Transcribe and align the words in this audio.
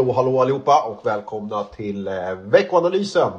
Hallå 0.00 0.12
hallå 0.12 0.40
allihopa 0.40 0.82
och 0.82 1.06
välkomna 1.06 1.64
till 1.64 2.08
eh, 2.08 2.34
veckoanalysen. 2.34 3.32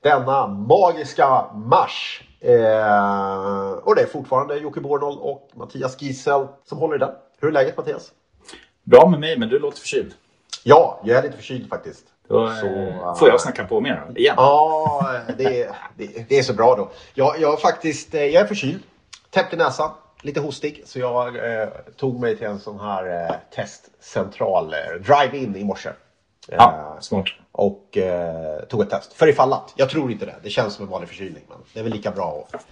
Denna 0.00 0.46
magiska 0.46 1.46
mars. 1.54 2.22
Eh, 2.40 3.72
och 3.72 3.94
det 3.94 4.02
är 4.02 4.06
fortfarande 4.12 4.56
Jocke 4.56 4.80
Bornold 4.80 5.18
och 5.18 5.50
Mattias 5.54 6.02
Giesel 6.02 6.46
som 6.64 6.78
håller 6.78 6.94
i 6.94 6.98
den. 6.98 7.10
Hur 7.40 7.48
är 7.48 7.52
läget 7.52 7.76
Mattias? 7.76 8.12
Bra 8.84 9.08
med 9.08 9.20
mig, 9.20 9.38
men 9.38 9.48
du 9.48 9.58
låter 9.58 9.78
förkyld. 9.78 10.14
Ja, 10.64 11.00
jag 11.04 11.18
är 11.18 11.22
lite 11.22 11.36
förkyld 11.36 11.68
faktiskt. 11.68 12.04
Då 12.28 12.48
Så, 12.48 12.66
eh, 12.66 13.14
får 13.14 13.28
jag 13.28 13.40
snacka 13.40 13.64
på 13.64 13.80
mer 13.80 14.06
igen. 14.16 14.34
Ja, 14.36 15.04
det, 15.38 15.70
det, 15.96 16.28
det 16.28 16.38
är 16.38 16.42
så 16.42 16.54
bra 16.54 16.74
då. 16.76 16.90
Jag, 17.14 17.40
jag, 17.40 17.60
faktiskt, 17.60 18.14
eh, 18.14 18.24
jag 18.24 18.42
är 18.42 18.46
förkyld. 18.46 18.82
Täppt 19.30 19.54
i 19.54 19.56
näsan. 19.56 19.90
Lite 20.22 20.40
hostig. 20.40 20.82
Så 20.86 20.98
jag 20.98 21.36
eh, 21.36 21.68
tog 21.96 22.20
mig 22.20 22.36
till 22.36 22.46
en 22.46 22.60
sån 22.60 22.80
här 22.80 23.26
eh, 23.30 23.34
testcentral 23.54 24.74
eh, 24.74 25.00
drive-in 25.00 25.56
i 25.56 25.64
morse. 25.64 25.90
Ja, 26.48 26.96
smart. 27.00 27.26
Och 27.52 27.96
eh, 27.96 28.60
tog 28.64 28.82
ett 28.82 28.90
test. 28.90 29.12
För 29.12 29.28
ifall 29.28 29.52
att. 29.52 29.72
Jag 29.76 29.90
tror 29.90 30.12
inte 30.12 30.26
det. 30.26 30.34
Det 30.42 30.50
känns 30.50 30.74
som 30.74 30.84
en 30.84 30.90
vanlig 30.90 31.08
förkylning. 31.08 31.42
Men 31.48 31.58
det 31.72 31.80
är 31.80 31.84
väl 31.84 31.92
lika 31.92 32.10
bra 32.10 32.48
att 32.52 32.66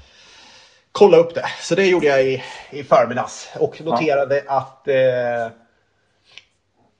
kolla 0.92 1.16
upp 1.16 1.34
det. 1.34 1.46
Så 1.60 1.74
det 1.74 1.86
gjorde 1.86 2.06
jag 2.06 2.24
i, 2.24 2.42
i 2.70 2.84
förmiddags. 2.84 3.50
Och 3.58 3.80
noterade 3.80 4.44
att 4.46 4.88
eh, 4.88 4.94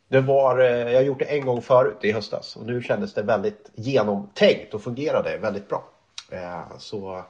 det 0.09 0.21
var, 0.21 0.59
eh, 0.59 0.67
jag 0.67 0.95
har 0.95 1.03
gjort 1.03 1.19
det 1.19 1.25
en 1.25 1.47
gång 1.47 1.62
förut 1.62 1.98
i 2.01 2.12
höstas. 2.12 2.57
Och 2.57 2.67
nu 2.67 2.83
kändes 2.83 3.14
det 3.14 3.23
väldigt 3.23 3.70
genomtänkt 3.75 4.75
och 4.75 4.83
fungerade 4.83 5.39
väldigt 5.39 5.69
bra. 5.69 5.85
Eh, 6.31 6.79
så 6.79 7.25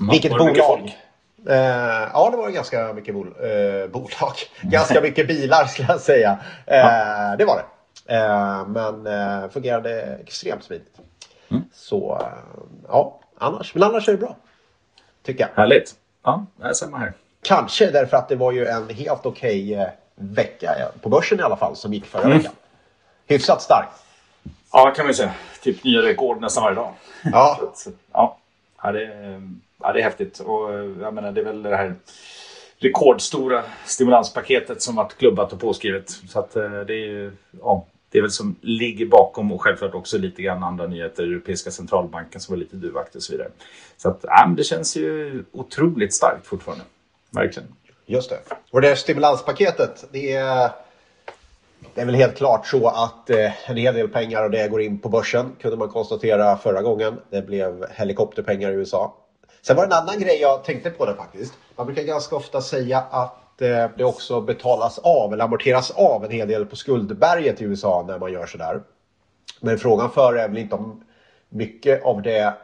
vilket 0.00 0.32
det 0.32 0.44
mycket 0.44 0.58
bolag? 0.58 0.96
Eh, 1.46 2.08
ja, 2.12 2.28
det 2.30 2.36
var 2.36 2.50
ganska 2.50 2.92
mycket 2.92 3.14
bol 3.14 3.26
eh, 3.26 3.90
bolag. 3.90 4.34
Ganska 4.62 5.00
mycket 5.00 5.28
bilar 5.28 5.64
skulle 5.64 5.88
jag 5.88 6.00
säga. 6.00 6.38
Eh, 6.66 7.36
det 7.38 7.44
var 7.44 7.56
det. 7.56 7.64
Men 8.66 9.50
fungerade 9.50 10.02
extremt 10.02 10.64
smidigt. 10.64 10.98
Mm. 11.50 11.62
Så 11.72 12.22
ja, 12.88 13.20
annars. 13.38 13.74
Men 13.74 13.82
annars 13.82 14.08
är 14.08 14.12
det 14.12 14.18
bra. 14.18 14.36
Tycker 15.22 15.40
jag. 15.40 15.62
Härligt. 15.62 15.94
Ja, 16.24 16.46
det 16.56 16.68
är 16.68 16.72
samma 16.72 16.98
här. 16.98 17.12
Kanske 17.42 17.90
därför 17.90 18.16
att 18.16 18.28
det 18.28 18.36
var 18.36 18.52
ju 18.52 18.66
en 18.66 18.88
helt 18.88 19.26
okej 19.26 19.74
eh, 19.74 19.88
vecka 20.14 20.74
på 21.02 21.08
börsen 21.08 21.40
i 21.40 21.42
alla 21.42 21.56
fall 21.56 21.76
som 21.76 21.92
gick 21.94 22.06
förra 22.06 22.22
Mm. 22.22 22.38
veckan. 22.38 22.52
Hyfsat 23.26 23.62
stark. 23.62 23.88
Ja, 24.72 24.92
kan 24.96 25.04
man 25.04 25.10
ju 25.10 25.14
säga. 25.14 25.32
Typ 25.62 25.84
nya 25.84 26.02
rekord 26.02 26.40
nästan 26.40 26.62
varje 26.64 26.76
dag. 26.76 26.92
Ja, 27.32 27.58
Så, 27.74 27.90
ja, 28.12 28.38
ja, 28.82 28.92
det, 28.92 29.04
är- 29.04 29.58
ja, 29.82 29.92
det 29.92 30.00
är 30.00 30.04
häftigt. 30.04 30.40
Och 30.40 30.74
eh, 30.74 30.90
jag 31.00 31.14
menar, 31.14 31.32
det 31.32 31.40
är 31.40 31.44
väl 31.44 31.62
det 31.62 31.76
här 31.76 31.94
rekordstora 32.78 33.64
stimulanspaketet 33.86 34.82
som 34.82 34.96
varit 34.96 35.18
klubbat 35.18 35.52
och 35.52 35.60
påskrivet. 35.60 36.10
Så 36.10 36.38
att 36.38 36.56
eh, 36.56 36.80
det 36.80 36.94
är 36.94 37.32
ja, 37.60 37.86
det 38.10 38.18
är 38.18 38.22
väl 38.22 38.30
som 38.30 38.56
ligger 38.60 39.06
bakom 39.06 39.52
och 39.52 39.62
självklart 39.62 39.94
också 39.94 40.18
lite 40.18 40.42
grann 40.42 40.62
andra 40.62 40.86
nyheter. 40.86 41.22
Europeiska 41.22 41.70
centralbanken 41.70 42.40
som 42.40 42.52
var 42.52 42.58
lite 42.58 42.76
duvaktig 42.76 43.18
och 43.18 43.22
så 43.22 43.32
vidare. 43.32 43.48
Så 43.96 44.08
att, 44.08 44.18
ja, 44.22 44.44
men 44.46 44.56
det 44.56 44.64
känns 44.64 44.96
ju 44.96 45.44
otroligt 45.52 46.14
starkt 46.14 46.46
fortfarande. 46.46 46.84
Verkligen. 47.30 47.68
just 48.06 48.30
det. 48.30 48.38
Och 48.70 48.80
det 48.80 48.88
här 48.88 48.94
stimulanspaketet, 48.94 50.04
det 50.12 50.32
är, 50.32 50.70
det 51.94 52.00
är 52.00 52.06
väl 52.06 52.14
helt 52.14 52.36
klart 52.36 52.66
så 52.66 52.88
att 52.88 53.30
eh, 53.30 53.70
en 53.70 53.76
hel 53.76 53.94
del 53.94 54.08
pengar 54.08 54.42
av 54.42 54.50
det 54.50 54.68
går 54.68 54.82
in 54.82 54.98
på 54.98 55.08
börsen, 55.08 55.56
kunde 55.60 55.76
man 55.76 55.88
konstatera 55.88 56.56
förra 56.56 56.82
gången. 56.82 57.20
Det 57.30 57.42
blev 57.42 57.86
helikopterpengar 57.90 58.70
i 58.70 58.74
USA. 58.74 59.14
Sen 59.62 59.76
var 59.76 59.86
det 59.86 59.94
en 59.94 60.02
annan 60.02 60.20
grej 60.20 60.40
jag 60.40 60.64
tänkte 60.64 60.90
på 60.90 61.06
det 61.06 61.14
faktiskt. 61.14 61.54
Man 61.76 61.86
brukar 61.86 62.02
ganska 62.02 62.36
ofta 62.36 62.60
säga 62.60 62.98
att 63.10 63.62
eh, 63.62 63.86
det 63.96 64.04
också 64.04 64.40
betalas 64.40 64.98
av 64.98 65.32
eller 65.32 65.44
amorteras 65.44 65.90
av 65.90 66.24
en 66.24 66.30
hel 66.30 66.48
del 66.48 66.66
på 66.66 66.76
skuldberget 66.76 67.60
i 67.60 67.64
USA 67.64 68.04
när 68.08 68.18
man 68.18 68.32
gör 68.32 68.46
sådär. 68.46 68.80
Men 69.60 69.78
frågan 69.78 70.10
för 70.10 70.34
är 70.34 70.48
väl 70.48 70.58
inte 70.58 70.74
om 70.74 71.04
mycket 71.48 72.04
av 72.04 72.22
det 72.22 72.54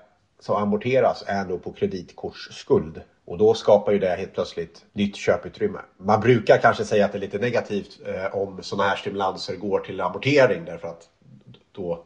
som 0.41 0.57
amorteras 0.57 1.25
är 1.27 1.45
nog 1.45 1.65
på 1.65 1.73
kreditkortsskuld. 1.73 3.01
Och 3.27 3.39
då 3.39 3.55
skapar 3.55 3.93
ju 3.93 3.99
det 3.99 4.17
helt 4.17 4.35
plötsligt 4.35 4.85
nytt 4.93 5.17
köputrymme. 5.17 5.79
Man 5.97 6.21
brukar 6.21 6.59
kanske 6.59 6.85
säga 6.85 7.05
att 7.05 7.13
det 7.13 7.19
är 7.19 7.21
lite 7.21 7.39
negativt 7.39 8.01
eh, 8.07 8.35
om 8.37 8.63
sådana 8.63 8.89
här 8.89 8.97
stimulanser 8.97 9.57
går 9.57 9.81
till 9.81 10.01
amortering 10.01 10.65
därför 10.65 10.89
att 10.89 11.09
då, 11.73 12.05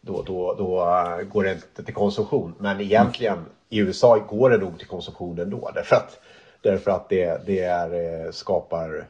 då, 0.00 0.22
då, 0.22 0.54
då 0.54 0.80
eh, 0.80 1.22
går 1.22 1.44
det 1.44 1.52
inte 1.52 1.84
till 1.84 1.94
konsumtion. 1.94 2.54
Men 2.58 2.80
egentligen 2.80 3.44
i 3.68 3.78
USA 3.78 4.18
går 4.18 4.50
det 4.50 4.58
nog 4.58 4.78
till 4.78 4.88
konsumtion 4.88 5.38
ändå. 5.38 5.70
Därför 5.74 5.96
att, 5.96 6.20
därför 6.60 6.90
att 6.90 7.08
det, 7.08 7.46
det 7.46 7.60
är, 7.60 8.24
eh, 8.26 8.30
skapar 8.30 9.06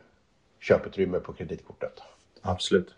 köputrymme 0.61 1.21
på 1.21 1.33
kreditkortet. 1.33 2.03
Absolut. 2.43 2.95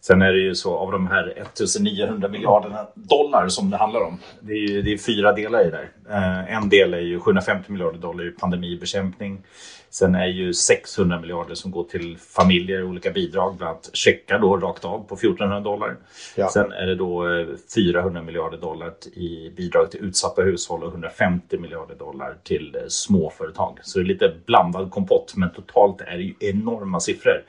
Sen 0.00 0.22
är 0.22 0.32
det 0.32 0.40
ju 0.40 0.54
så 0.54 0.76
av 0.76 0.92
de 0.92 1.06
här 1.06 1.28
1900 1.28 2.28
miljarderna 2.28 2.86
dollar 2.94 3.48
som 3.48 3.70
det 3.70 3.76
handlar 3.76 4.00
om. 4.00 4.18
Det 4.40 4.52
är, 4.52 4.68
ju, 4.68 4.82
det 4.82 4.92
är 4.92 4.98
fyra 4.98 5.32
delar 5.32 5.66
i 5.66 5.70
det. 5.70 5.88
Eh, 6.10 6.56
en 6.56 6.68
del 6.68 6.94
är 6.94 7.00
ju 7.00 7.20
750 7.20 7.72
miljarder 7.72 7.98
dollar 7.98 8.28
i 8.28 8.30
pandemibekämpning. 8.30 9.42
Sen 9.90 10.14
är 10.14 10.26
ju 10.26 10.54
600 10.54 11.20
miljarder 11.20 11.54
som 11.54 11.70
går 11.70 11.84
till 11.84 12.18
familjer 12.18 12.82
och 12.82 12.88
olika 12.88 13.10
bidrag, 13.10 13.56
bland 13.56 13.70
annat 13.70 13.90
checkar 13.92 14.38
då 14.38 14.56
rakt 14.56 14.84
av 14.84 14.98
på 14.98 15.14
1400 15.14 15.60
dollar. 15.60 15.96
Ja. 16.36 16.48
Sen 16.48 16.72
är 16.72 16.86
det 16.86 16.94
då 16.94 17.38
eh, 17.38 17.46
400 17.74 18.22
miljarder 18.22 18.58
dollar 18.58 18.92
i 19.12 19.52
bidrag 19.56 19.90
till 19.90 20.00
utsatta 20.00 20.42
hushåll 20.42 20.82
och 20.82 20.90
150 20.90 21.58
miljarder 21.58 21.94
dollar 21.94 22.36
till 22.44 22.76
eh, 22.76 22.82
småföretag. 22.88 23.78
Så 23.82 23.98
det 23.98 24.04
är 24.04 24.06
lite 24.06 24.34
blandad 24.46 24.90
kompott, 24.90 25.32
men 25.36 25.50
totalt 25.50 26.00
är 26.00 26.16
det 26.16 26.22
ju 26.22 26.34
enorma 26.40 27.00
siffror. 27.00 27.42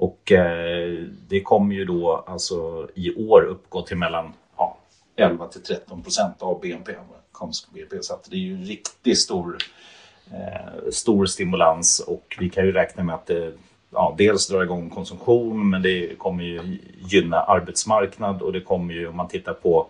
Och 0.00 0.32
eh, 0.32 1.04
det 1.28 1.40
kommer 1.40 1.74
ju 1.74 1.84
då 1.84 2.24
alltså 2.26 2.88
i 2.94 3.14
år 3.14 3.42
uppgå 3.42 3.82
till 3.82 3.96
mellan 3.96 4.32
ja, 4.56 4.78
11 5.16 5.46
till 5.48 5.62
13 5.62 6.02
procent 6.02 6.42
av 6.42 6.60
BNP. 6.60 6.92
BNP. 7.74 8.02
Så 8.02 8.18
det 8.30 8.36
är 8.36 8.40
ju 8.40 8.54
en 8.54 8.64
riktigt 8.64 9.18
stor, 9.18 9.58
eh, 10.32 10.90
stor 10.90 11.26
stimulans 11.26 12.00
och 12.00 12.36
vi 12.38 12.50
kan 12.50 12.64
ju 12.64 12.72
räkna 12.72 13.02
med 13.02 13.14
att 13.14 13.26
det 13.26 13.52
ja, 13.90 14.14
dels 14.18 14.48
drar 14.48 14.62
igång 14.62 14.90
konsumtion 14.90 15.70
men 15.70 15.82
det 15.82 16.18
kommer 16.18 16.44
ju 16.44 16.78
gynna 16.98 17.40
arbetsmarknad 17.40 18.42
och 18.42 18.52
det 18.52 18.60
kommer 18.60 18.94
ju 18.94 19.08
om 19.08 19.16
man 19.16 19.28
tittar 19.28 19.54
på 19.54 19.86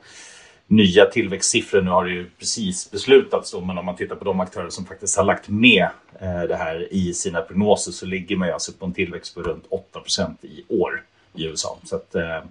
nya 0.70 1.06
tillväxtsiffror. 1.06 1.82
Nu 1.82 1.90
har 1.90 2.04
det 2.04 2.10
ju 2.10 2.30
precis 2.38 2.90
beslutats 2.90 3.52
då, 3.52 3.60
men 3.60 3.78
om 3.78 3.86
man 3.86 3.96
tittar 3.96 4.16
på 4.16 4.24
de 4.24 4.40
aktörer 4.40 4.70
som 4.70 4.86
faktiskt 4.86 5.16
har 5.16 5.24
lagt 5.24 5.48
med 5.48 5.88
eh, 6.20 6.42
det 6.42 6.56
här 6.56 6.92
i 6.92 7.14
sina 7.14 7.40
prognoser 7.40 7.92
så 7.92 8.06
ligger 8.06 8.36
man 8.36 8.48
ju 8.48 8.54
alltså 8.54 8.72
på 8.72 8.86
en 8.86 8.92
tillväxt 8.92 9.34
på 9.34 9.42
runt 9.42 9.64
8% 9.92 10.34
i 10.42 10.64
år 10.68 11.02
i 11.34 11.44
USA. 11.44 11.78
Så 11.84 11.96
att, 11.96 12.14
eh, 12.14 12.42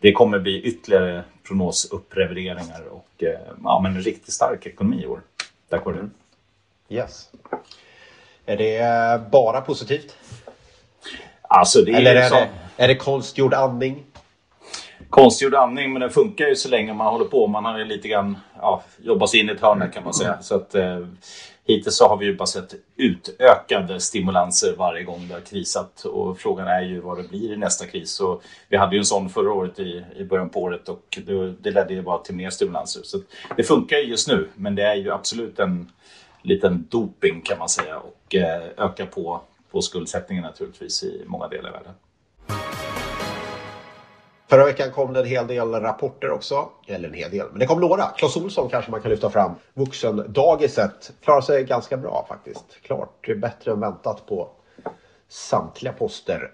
det 0.00 0.12
kommer 0.12 0.38
bli 0.38 0.62
ytterligare 0.62 1.24
prognosupprevideringar 1.46 2.82
och 2.90 3.22
eh, 3.22 3.40
ja, 3.64 3.80
men 3.82 3.96
en 3.96 4.02
riktigt 4.02 4.34
stark 4.34 4.66
ekonomi 4.66 5.02
i 5.02 5.06
år. 5.06 5.20
Tack 5.68 5.84
vare 5.84 5.96
det. 5.96 6.94
Yes. 6.94 7.28
Är 8.46 8.56
det 8.56 9.30
bara 9.30 9.60
positivt? 9.60 10.16
Alltså 11.42 11.82
det 11.82 11.92
är, 11.92 11.96
Eller 11.96 12.14
är 12.14 12.28
så, 12.28 12.34
det, 12.34 12.50
är 12.76 12.88
det 12.88 12.96
konstgjord 12.96 13.54
andning? 13.54 14.04
Konstgjord 15.14 15.54
andning 15.54 15.92
men 15.92 16.00
den 16.00 16.10
funkar 16.10 16.48
ju 16.48 16.56
så 16.56 16.68
länge 16.68 16.94
man 16.94 17.06
håller 17.06 17.24
på. 17.24 17.46
Man 17.46 17.64
har 17.64 17.78
ju 17.78 17.84
lite 17.84 18.08
grann 18.08 18.36
ja, 18.60 18.82
jobbat 18.98 19.30
sig 19.30 19.40
in 19.40 19.48
i 19.48 19.52
ett 19.52 19.60
hörn 19.60 19.90
kan 19.90 20.04
man 20.04 20.14
säga. 20.14 20.42
Så 20.42 20.54
att, 20.54 20.74
eh, 20.74 21.06
hittills 21.66 21.96
så 21.96 22.08
har 22.08 22.16
vi 22.16 22.26
ju 22.26 22.36
bara 22.36 22.46
sett 22.46 22.74
utökade 22.96 24.00
stimulanser 24.00 24.74
varje 24.78 25.04
gång 25.04 25.28
det 25.28 25.34
har 25.34 25.40
krisat. 25.40 26.04
Och 26.04 26.38
frågan 26.38 26.68
är 26.68 26.82
ju 26.82 27.00
vad 27.00 27.18
det 27.18 27.28
blir 27.28 27.52
i 27.52 27.56
nästa 27.56 27.86
kris. 27.86 28.10
Så 28.10 28.40
vi 28.68 28.76
hade 28.76 28.96
ju 28.96 28.98
en 28.98 29.04
sån 29.04 29.28
förra 29.28 29.52
året 29.52 29.78
i, 29.78 30.04
i 30.16 30.24
början 30.24 30.50
på 30.50 30.62
året 30.62 30.88
och 30.88 31.18
det, 31.26 31.52
det 31.60 31.70
ledde 31.70 31.94
ju 31.94 32.02
bara 32.02 32.18
till 32.18 32.34
mer 32.34 32.50
stimulanser. 32.50 33.00
Så 33.04 33.18
det 33.56 33.62
funkar 33.62 33.96
ju 33.96 34.04
just 34.04 34.28
nu 34.28 34.48
men 34.54 34.74
det 34.74 34.82
är 34.82 34.94
ju 34.94 35.12
absolut 35.12 35.58
en 35.58 35.90
liten 36.42 36.86
doping 36.90 37.40
kan 37.40 37.58
man 37.58 37.68
säga 37.68 37.98
och 37.98 38.34
eh, 38.34 38.62
ökar 38.76 39.06
på, 39.06 39.40
på 39.70 39.82
skuldsättningen 39.82 40.44
naturligtvis 40.44 41.02
i 41.02 41.22
många 41.26 41.48
delar 41.48 41.68
av 41.68 41.74
världen. 41.74 41.94
Förra 44.46 44.64
veckan 44.64 44.90
kom 44.90 45.12
det 45.12 45.20
en 45.20 45.26
hel 45.26 45.46
del 45.46 45.72
rapporter 45.72 46.30
också. 46.30 46.68
Eller 46.86 47.08
en 47.08 47.14
hel 47.14 47.30
del, 47.30 47.46
men 47.50 47.58
det 47.58 47.66
kom 47.66 47.80
några. 47.80 48.02
Clas 48.02 48.36
Ohlson 48.36 48.68
kanske 48.68 48.90
man 48.90 49.00
kan 49.00 49.10
lyfta 49.10 49.30
fram. 49.30 49.54
Vuxendagiset 49.74 51.12
klarar 51.22 51.40
sig 51.40 51.64
ganska 51.64 51.96
bra 51.96 52.26
faktiskt. 52.28 52.64
Klart 52.82 53.28
bättre 53.36 53.72
än 53.72 53.80
väntat 53.80 54.26
på 54.26 54.48
samtliga 55.28 55.92
poster. 55.92 56.50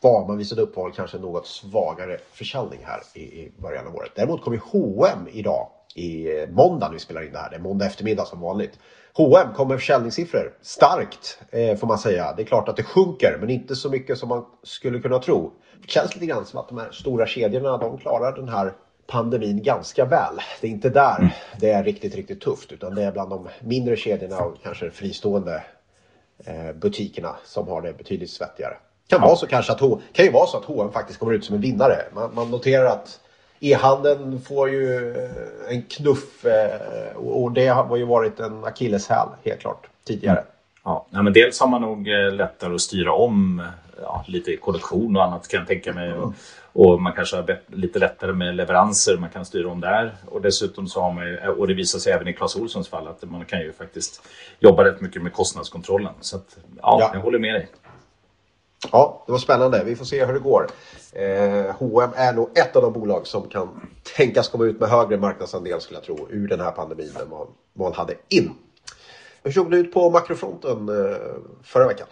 Vad 0.00 0.28
man 0.28 0.38
visade 0.38 0.62
upp 0.62 0.76
var 0.76 0.90
kanske 0.90 1.18
något 1.18 1.46
svagare 1.46 2.18
försäljning 2.32 2.80
här 2.84 3.00
i, 3.14 3.20
i 3.20 3.52
början 3.58 3.86
av 3.86 3.96
året. 3.96 4.10
Däremot 4.14 4.42
kom 4.42 4.52
ju 4.52 4.60
H&M 4.72 5.28
idag 5.32 5.68
i 5.94 6.28
måndag 6.50 6.86
när 6.86 6.94
vi 6.94 7.00
spelar 7.00 7.22
in 7.22 7.32
det 7.32 7.38
här. 7.38 7.50
Det 7.50 7.56
är 7.56 7.60
måndag 7.60 7.86
eftermiddag 7.86 8.24
som 8.24 8.40
vanligt. 8.40 8.78
H&M 9.14 9.48
kom 9.56 9.68
med 9.68 9.78
försäljningssiffror. 9.78 10.52
Starkt 10.62 11.38
eh, 11.50 11.76
får 11.76 11.86
man 11.86 11.98
säga. 11.98 12.34
Det 12.36 12.42
är 12.42 12.46
klart 12.46 12.68
att 12.68 12.76
det 12.76 12.82
sjunker 12.82 13.36
men 13.40 13.50
inte 13.50 13.76
så 13.76 13.90
mycket 13.90 14.18
som 14.18 14.28
man 14.28 14.44
skulle 14.62 15.00
kunna 15.00 15.18
tro. 15.18 15.52
Det 15.82 15.90
känns 15.90 16.14
lite 16.14 16.26
grann 16.26 16.46
som 16.46 16.60
att 16.60 16.68
de 16.68 16.78
här 16.78 16.90
stora 16.90 17.26
kedjorna 17.26 17.78
de 17.78 17.98
klarar 17.98 18.36
den 18.36 18.48
här 18.48 18.72
pandemin 19.06 19.62
ganska 19.62 20.04
väl. 20.04 20.40
Det 20.60 20.66
är 20.66 20.70
inte 20.70 20.88
där 20.90 21.36
det 21.60 21.70
är 21.70 21.84
riktigt, 21.84 22.14
riktigt 22.14 22.40
tufft 22.40 22.72
utan 22.72 22.94
det 22.94 23.02
är 23.02 23.12
bland 23.12 23.30
de 23.30 23.48
mindre 23.60 23.96
kedjorna 23.96 24.38
och 24.38 24.56
kanske 24.62 24.90
fristående 24.90 25.64
eh, 26.44 26.72
butikerna 26.74 27.36
som 27.44 27.68
har 27.68 27.82
det 27.82 27.98
betydligt 27.98 28.30
svettigare. 28.30 28.76
Kan, 29.08 29.20
vara 29.20 29.36
så 29.36 29.46
kanske 29.46 29.72
att, 29.72 29.80
kan 30.12 30.24
ju 30.24 30.30
vara 30.32 30.46
så 30.46 30.56
att 30.56 30.64
H&M 30.64 30.92
faktiskt 30.92 31.18
kommer 31.18 31.32
ut 31.32 31.44
som 31.44 31.54
en 31.54 31.60
vinnare. 31.60 31.96
Man, 32.14 32.34
man 32.34 32.50
noterar 32.50 32.86
att 32.86 33.20
e-handeln 33.60 34.40
får 34.40 34.70
ju 34.70 35.16
eh, 35.16 35.74
en 35.74 35.82
knuff 35.82 36.44
eh, 36.44 37.16
och 37.16 37.52
det 37.52 37.66
har 37.66 37.96
ju 37.96 38.04
varit 38.04 38.40
en 38.40 38.64
akilleshäl 38.64 39.28
helt 39.44 39.60
klart 39.60 39.86
tidigare. 40.04 40.44
Ja, 40.84 41.06
men 41.10 41.32
dels 41.32 41.60
har 41.60 41.68
man 41.68 41.82
nog 41.82 42.08
eh, 42.08 42.32
lättare 42.32 42.74
att 42.74 42.80
styra 42.80 43.12
om 43.12 43.62
ja, 44.02 44.24
lite 44.28 44.56
kollektion 44.56 45.16
och 45.16 45.24
annat 45.24 45.48
kan 45.48 45.58
jag 45.58 45.66
tänka 45.66 45.92
mig. 45.92 46.12
Och, 46.12 46.32
och 46.72 47.02
man 47.02 47.12
kanske 47.12 47.36
har 47.36 47.58
lite 47.66 47.98
lättare 47.98 48.32
med 48.32 48.56
leveranser, 48.56 49.16
man 49.16 49.30
kan 49.30 49.44
styra 49.44 49.68
om 49.68 49.80
där. 49.80 50.16
Och 50.26 50.40
dessutom 50.40 50.86
så 50.86 51.00
har 51.00 51.12
man 51.12 51.26
ju, 51.26 51.48
och 51.48 51.68
det 51.68 51.74
visar 51.74 51.98
sig 51.98 52.12
även 52.12 52.28
i 52.28 52.32
Clas 52.32 52.56
Ohlsons 52.56 52.88
fall, 52.88 53.08
att 53.08 53.30
man 53.30 53.44
kan 53.44 53.60
ju 53.60 53.72
faktiskt 53.72 54.22
jobba 54.60 54.84
rätt 54.84 55.00
mycket 55.00 55.22
med 55.22 55.32
kostnadskontrollen. 55.32 56.12
Så 56.20 56.36
att, 56.36 56.56
ja, 56.82 56.96
ja. 57.00 57.10
jag 57.14 57.20
håller 57.20 57.38
med 57.38 57.54
dig. 57.54 57.68
Ja, 58.92 59.22
det 59.26 59.32
var 59.32 59.38
spännande. 59.38 59.84
Vi 59.84 59.96
får 59.96 60.04
se 60.04 60.24
hur 60.24 60.32
det 60.32 60.38
går. 60.38 60.66
Eh, 61.12 61.74
H&M 61.78 62.10
är 62.16 62.32
nog 62.32 62.58
ett 62.58 62.76
av 62.76 62.82
de 62.82 62.92
bolag 62.92 63.26
som 63.26 63.48
kan 63.48 63.88
tänkas 64.16 64.48
komma 64.48 64.64
ut 64.64 64.80
med 64.80 64.88
högre 64.88 65.16
marknadsandel 65.16 65.80
skulle 65.80 65.96
jag 65.98 66.04
tro 66.04 66.28
ur 66.30 66.48
den 66.48 66.60
här 66.60 66.70
pandemin 66.70 67.12
än 67.22 67.30
vad 67.30 67.48
man 67.72 67.92
hade 67.92 68.14
in. 68.28 68.50
Hur 69.42 69.52
såg 69.52 69.70
det 69.70 69.76
ut 69.76 69.92
på 69.92 70.10
makrofronten 70.10 70.88
eh, 70.88 71.16
förra 71.62 71.86
veckan? 71.86 72.06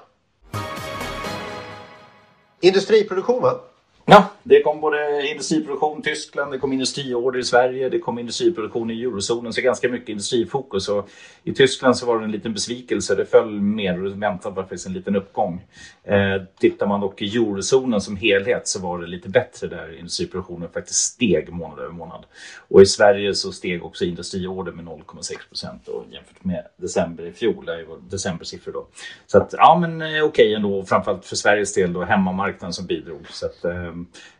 Industriproduktion 2.61 3.43
va? 3.43 3.61
Ja, 4.09 4.31
det 4.43 4.63
kom 4.63 4.81
både 4.81 5.29
industriproduktion 5.31 5.99
i 5.99 6.03
Tyskland, 6.03 6.53
det 6.53 6.59
kom 6.59 6.73
industriorder 6.73 7.39
i 7.39 7.45
Sverige, 7.45 7.89
det 7.89 7.99
kom 7.99 8.19
industriproduktion 8.19 8.91
i 8.91 9.03
eurozonen, 9.03 9.53
så 9.53 9.61
ganska 9.61 9.89
mycket 9.89 10.09
industrifokus. 10.09 10.89
Och 10.89 11.09
I 11.45 11.53
Tyskland 11.53 11.97
så 11.97 12.07
var 12.07 12.19
det 12.19 12.25
en 12.25 12.31
liten 12.31 12.53
besvikelse, 12.53 13.15
det 13.15 13.27
föll 13.27 13.61
mer 13.61 14.05
och 14.05 14.23
väntade 14.23 14.55
var 14.55 14.63
faktiskt 14.63 14.87
en 14.87 14.93
liten 14.93 15.17
uppgång. 15.17 15.65
Eh, 16.05 16.43
tittar 16.59 16.87
man 16.87 17.01
dock 17.01 17.23
i 17.23 17.37
eurozonen 17.37 18.01
som 18.01 18.17
helhet 18.17 18.69
så 18.69 18.81
var 18.81 18.99
det 18.99 19.07
lite 19.07 19.29
bättre 19.29 19.67
där 19.67 19.99
industriproduktionen 19.99 20.69
faktiskt 20.69 21.01
steg 21.01 21.53
månad 21.53 21.79
över 21.79 21.93
månad. 21.93 22.25
Och 22.69 22.83
i 22.83 22.87
Sverige 22.87 23.35
så 23.35 23.53
steg 23.53 23.85
också 23.85 24.05
industriorder 24.05 24.73
med 24.73 24.85
0,6 24.85 25.49
procent 25.49 25.89
jämfört 26.11 26.45
med 26.45 26.67
december 26.77 27.27
i 27.27 27.33
fjol, 27.33 27.65
det 27.65 27.85
var 27.85 27.99
decembersiffror 28.11 28.73
då. 28.73 28.87
Så 29.27 29.39
att 29.39 29.55
ja 29.59 29.79
men 29.81 30.03
eh, 30.03 30.07
okej 30.09 30.23
okay 30.23 30.55
ändå, 30.55 30.85
framförallt 30.85 31.25
för 31.25 31.37
Sveriges 31.37 31.75
del 31.75 31.93
då 31.93 32.05
hemmamarknaden 32.05 32.73
som 32.73 32.87
bidrog. 32.87 33.27
Så 33.31 33.47
att, 33.47 33.65
eh, 33.65 33.96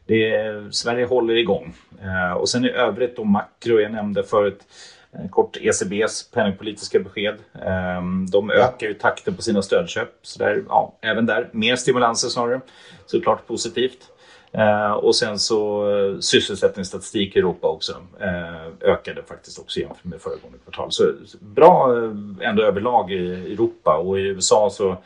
det, 0.07 0.75
Sverige 0.75 1.07
håller 1.07 1.37
igång. 1.37 1.75
Eh, 2.03 2.33
och 2.33 2.49
sen 2.49 2.65
i 2.65 2.71
övrigt 2.71 3.17
då 3.17 3.25
makro, 3.25 3.81
jag 3.81 3.93
nämnde 3.93 4.25
förut 4.25 4.61
eh, 5.13 5.31
kort 5.31 5.57
ECBs 5.57 6.31
penningpolitiska 6.31 6.99
besked. 6.99 7.35
Eh, 7.63 8.03
de 8.33 8.51
ökar 8.51 8.87
ju 8.87 8.95
takten 8.95 9.35
på 9.35 9.43
sina 9.43 9.63
stödköp. 9.63 10.09
Så 10.23 10.39
där, 10.39 10.65
ja, 10.69 10.99
även 11.03 11.27
där, 11.27 11.49
mer 11.53 11.77
stimulanser 11.77 12.29
snarare. 12.29 12.61
Såklart 13.07 13.47
positivt. 13.47 14.11
Eh, 14.57 14.93
och 14.93 15.17
sen 15.17 15.39
så 15.39 15.91
eh, 15.91 16.19
sysselsättningsstatistik 16.21 17.37
i 17.37 17.39
Europa 17.39 17.69
också 17.69 17.93
eh, 18.21 18.91
ökade 18.91 19.23
faktiskt 19.23 19.59
också 19.59 19.81
jämfört 19.81 20.05
med 20.05 20.21
föregående 20.21 20.59
kvartal. 20.59 20.93
Så 20.93 21.13
bra 21.41 21.97
ändå 22.41 22.63
överlag 22.63 23.13
i 23.13 23.53
Europa 23.53 23.97
och 23.97 24.19
i 24.19 24.23
USA 24.23 24.71
så 24.73 24.97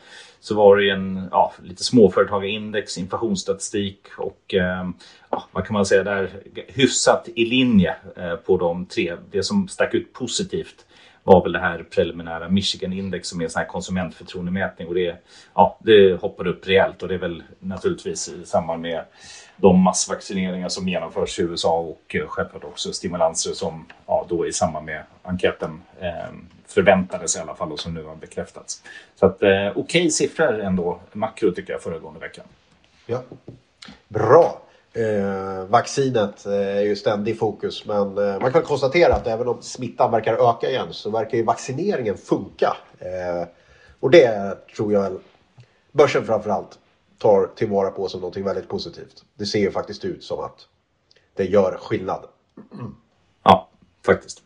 så 0.43 0.55
var 0.55 0.77
det 0.77 0.89
en 0.89 1.27
ja, 1.31 1.53
lite 1.63 1.83
småföretagarindex, 1.83 2.97
inflationsstatistik 2.97 3.99
och 4.17 4.53
eh, 4.53 4.89
ja, 5.29 5.43
vad 5.51 5.65
kan 5.65 5.73
man 5.73 5.85
säga 5.85 6.03
där, 6.03 6.29
hyfsat 6.67 7.29
i 7.35 7.45
linje 7.45 7.95
eh, 8.15 8.35
på 8.35 8.57
de 8.57 8.85
tre. 8.85 9.15
Det 9.31 9.43
som 9.43 9.67
stack 9.67 9.93
ut 9.93 10.13
positivt 10.13 10.85
var 11.23 11.43
väl 11.43 11.51
det 11.51 11.59
här 11.59 11.83
preliminära 11.83 12.49
Michigan-index 12.49 13.29
som 13.29 13.39
är 13.41 13.45
en 13.45 13.49
sån 13.49 13.59
här 13.59 13.67
konsumentförtroendemätning 13.67 14.87
och 14.87 14.93
det, 14.93 15.15
ja, 15.53 15.77
det 15.79 16.21
hoppade 16.21 16.49
upp 16.49 16.67
rejält 16.67 17.03
och 17.03 17.09
det 17.09 17.13
är 17.13 17.19
väl 17.19 17.43
naturligtvis 17.59 18.29
i 18.29 18.45
samband 18.45 18.81
med 18.81 19.03
de 19.55 19.79
massvaccineringar 19.79 20.69
som 20.69 20.87
genomförs 20.87 21.39
i 21.39 21.41
USA 21.41 21.79
och 21.79 22.15
eh, 22.15 22.27
självklart 22.27 22.63
också 22.63 22.93
stimulanser 22.93 23.51
som 23.51 23.85
ja, 24.05 24.25
då 24.29 24.47
i 24.47 24.53
samband 24.53 24.85
med 24.85 25.03
enkäten 25.23 25.81
eh, 25.99 26.33
förväntades 26.67 27.35
i 27.35 27.39
alla 27.39 27.55
fall 27.55 27.71
och 27.71 27.79
som 27.79 27.93
nu 27.93 28.03
har 28.03 28.15
bekräftats. 28.15 28.83
Så 29.15 29.25
att 29.25 29.43
eh, 29.43 29.49
okej 29.49 29.71
okay 29.75 30.09
siffror 30.09 30.59
ändå, 30.59 30.99
makro 31.13 31.51
tycker 31.51 31.73
jag 31.73 31.81
föregående 31.81 32.19
veckan. 32.19 32.45
Ja, 33.05 33.23
Bra! 34.07 34.61
Eh, 34.93 35.65
vaccinet 35.65 36.45
eh, 36.45 36.53
är 36.53 36.81
ju 36.81 36.95
ständig 36.95 37.39
fokus 37.39 37.85
men 37.85 38.17
eh, 38.17 38.39
man 38.41 38.51
kan 38.51 38.61
konstatera 38.61 39.13
att 39.13 39.27
även 39.27 39.47
om 39.47 39.61
smittan 39.61 40.11
verkar 40.11 40.49
öka 40.49 40.69
igen 40.69 40.87
så 40.91 41.09
verkar 41.09 41.37
ju 41.37 41.43
vaccineringen 41.43 42.17
funka. 42.17 42.77
Eh, 42.99 43.47
och 43.99 44.11
det 44.11 44.57
tror 44.75 44.93
jag 44.93 45.19
börsen 45.91 46.25
framförallt 46.25 46.79
tar 47.17 47.49
tillvara 47.55 47.91
på 47.91 48.09
som 48.09 48.21
något 48.21 48.37
väldigt 48.37 48.67
positivt. 48.67 49.23
Det 49.35 49.45
ser 49.45 49.59
ju 49.59 49.71
faktiskt 49.71 50.05
ut 50.05 50.23
som 50.23 50.39
att 50.39 50.67
det 51.35 51.45
gör 51.45 51.77
skillnad. 51.77 52.25
Ja, 53.43 53.69
faktiskt. 54.05 54.43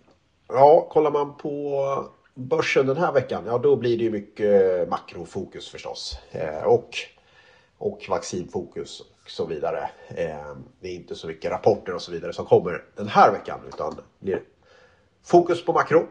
Ja, 0.47 0.87
kollar 0.89 1.11
man 1.11 1.37
på 1.37 2.05
börsen 2.33 2.87
den 2.87 2.97
här 2.97 3.11
veckan, 3.11 3.43
ja 3.47 3.57
då 3.57 3.75
blir 3.75 3.97
det 3.97 4.03
ju 4.03 4.11
mycket 4.11 4.89
makrofokus 4.89 5.69
förstås. 5.69 6.19
Och, 6.65 6.89
och 7.77 8.05
vaccinfokus 8.09 8.99
och 8.99 9.29
så 9.29 9.45
vidare. 9.45 9.89
Eh, 10.09 10.55
det 10.79 10.87
är 10.87 10.95
inte 10.95 11.15
så 11.15 11.27
mycket 11.27 11.51
rapporter 11.51 11.95
och 11.95 12.01
så 12.01 12.11
vidare 12.11 12.33
som 12.33 12.45
kommer 12.45 12.83
den 12.95 13.07
här 13.07 13.31
veckan 13.31 13.59
utan 13.67 13.95
blir 14.19 14.41
fokus 15.23 15.65
på 15.65 15.73
makro. 15.73 16.07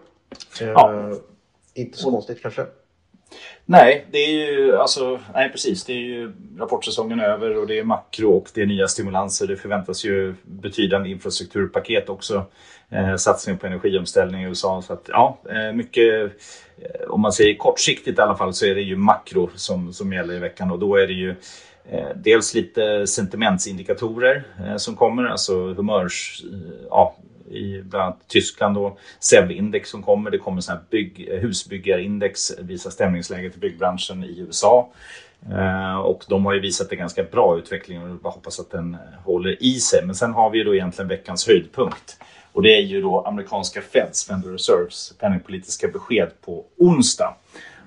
Eh, 0.61 0.69
ja. 0.69 1.13
Inte 1.75 1.99
så 1.99 2.11
konstigt 2.11 2.43
kanske. 2.43 2.67
Nej, 3.65 4.07
det 4.11 4.19
är 4.19 4.31
ju 4.31 4.77
alltså, 4.77 5.21
nej 5.35 5.51
precis. 5.51 5.85
Det 5.85 5.93
är 5.93 5.97
ju 5.97 6.33
rapportsäsongen 6.59 7.21
över 7.21 7.57
och 7.57 7.67
det 7.67 7.79
är 7.79 7.85
makro 7.85 8.31
och 8.37 8.49
det 8.55 8.63
är 8.63 8.67
nya 8.67 8.89
stimulanser. 8.89 9.47
Det 9.47 9.57
förväntas 9.57 10.05
ju 10.05 10.35
betydande 10.43 11.11
infrastrukturpaket 11.11 12.09
också. 12.09 12.45
Eh, 12.91 13.17
satsning 13.17 13.59
på 13.59 13.67
energiomställning 13.67 14.43
i 14.43 14.45
USA. 14.45 14.83
Så 14.83 14.93
att, 14.93 15.09
ja, 15.09 15.39
mycket, 15.75 16.33
om 17.15 17.21
man 17.21 17.33
säger 17.33 17.55
kortsiktigt 17.55 18.19
i 18.19 18.23
alla 18.23 18.37
fall, 18.37 18.55
så 18.55 18.67
är 18.67 18.75
det 18.75 18.81
ju 18.81 18.97
makro 18.97 19.51
som, 19.55 19.93
som 19.93 20.13
gäller 20.13 20.35
i 20.35 20.39
veckan 20.39 20.71
och 20.71 20.79
då 20.79 20.97
är 20.97 21.07
det 21.07 21.13
ju 21.13 21.35
eh, 21.91 22.09
dels 22.17 22.55
lite 22.55 23.07
sentimentsindikatorer 23.07 24.45
eh, 24.67 24.77
som 24.77 24.97
kommer, 24.97 25.25
alltså 25.25 25.75
humörs, 25.75 26.45
eh, 26.53 26.87
ja, 26.91 27.17
i 27.51 27.83
bland 27.83 28.05
annat 28.05 28.29
Tyskland 28.29 28.75
då. 28.75 28.99
SEV-index 29.21 29.91
som 29.91 30.03
kommer. 30.03 30.31
Det 30.31 30.39
kommer 30.39 30.61
sån 30.61 30.77
här 30.77 30.83
bygg, 30.91 31.29
husbyggarindex, 31.31 32.59
visar 32.59 32.91
stämningsläget 32.91 33.57
i 33.57 33.59
byggbranschen 33.59 34.25
i 34.25 34.39
USA. 34.39 34.93
Och 36.05 36.25
de 36.29 36.47
har 36.47 36.55
ju 36.55 36.61
visat 36.61 36.93
en 36.93 36.99
ganska 36.99 37.23
bra 37.23 37.59
utveckling 37.59 38.03
och 38.03 38.09
jag 38.09 38.31
hoppas 38.31 38.61
att 38.61 38.71
den 38.71 38.97
håller 39.25 39.63
i 39.63 39.75
sig. 39.75 40.07
Men 40.07 40.15
sen 40.15 40.33
har 40.33 40.51
vi 40.51 40.59
ju 40.59 40.65
då 40.65 40.75
egentligen 40.75 41.09
veckans 41.09 41.47
höjdpunkt. 41.47 42.19
Och 42.55 42.63
det 42.63 42.77
är 42.77 42.81
ju 42.81 43.03
då 43.03 43.21
amerikanska 43.21 43.81
Feds, 43.81 44.27
Federal 44.27 44.53
Reserves, 44.53 45.13
penningpolitiska 45.19 45.89
besked 45.89 46.31
på 46.41 46.65
onsdag. 46.79 47.37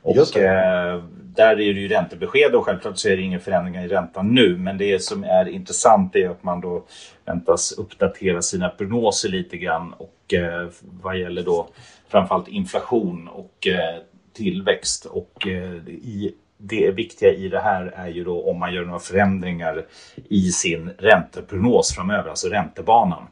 Och 0.01 0.38
eh, 0.38 1.03
där 1.12 1.51
är 1.51 1.74
det 1.74 1.79
ju 1.79 1.88
räntebesked 1.88 2.55
och 2.55 2.65
självklart 2.65 2.97
så 2.97 3.09
är 3.09 3.17
det 3.17 3.24
inga 3.24 3.39
förändringar 3.39 3.86
i 3.86 3.88
räntan 3.88 4.36
nu. 4.36 4.57
Men 4.57 4.77
det 4.77 5.03
som 5.03 5.24
är 5.24 5.50
intressant 5.50 6.15
är 6.15 6.29
att 6.29 6.43
man 6.43 6.62
då 6.62 6.86
väntas 7.25 7.71
uppdatera 7.71 8.41
sina 8.41 8.69
prognoser 8.69 9.29
lite 9.29 9.57
grann 9.57 9.93
och 9.93 10.33
eh, 10.33 10.69
vad 10.81 11.19
gäller 11.19 11.43
då 11.43 11.67
framförallt 12.09 12.47
inflation 12.47 13.27
och 13.27 13.67
eh, 13.67 13.95
tillväxt. 14.33 15.05
Och 15.05 15.47
eh, 15.47 15.88
i 15.88 16.36
det 16.57 16.91
viktiga 16.91 17.33
i 17.33 17.49
det 17.49 17.59
här 17.59 17.93
är 17.95 18.07
ju 18.07 18.23
då 18.23 18.49
om 18.49 18.59
man 18.59 18.73
gör 18.73 18.85
några 18.85 18.99
förändringar 18.99 19.85
i 20.29 20.51
sin 20.51 20.89
ränteprognos 20.97 21.95
framöver, 21.95 22.29
alltså 22.29 22.47
räntebanan. 22.47 23.27